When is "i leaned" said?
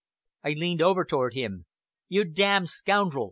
0.43-0.81